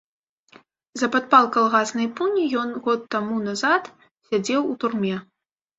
За 1.01 1.09
падпал 1.15 1.45
калгаснай 1.57 2.09
пуні 2.21 2.49
ён 2.65 2.69
год 2.89 3.07
таму 3.19 3.35
назад 3.49 3.83
сядзеў 4.27 4.61
у 4.73 4.79
турме. 4.85 5.17